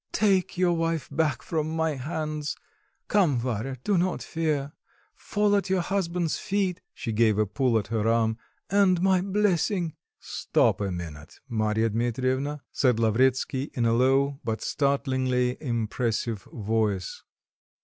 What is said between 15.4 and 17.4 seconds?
impressive voice.